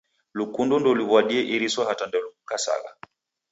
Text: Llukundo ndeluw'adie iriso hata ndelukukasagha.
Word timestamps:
Llukundo 0.37 0.75
ndeluw'adie 0.79 1.41
iriso 1.55 1.79
hata 1.87 2.03
ndelukukasagha. 2.07 2.89